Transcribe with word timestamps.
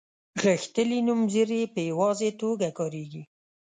غښتلي 0.43 0.99
نومځري 1.07 1.61
په 1.73 1.79
یوازې 1.89 2.29
توګه 2.41 2.67
کاریږي. 2.77 3.23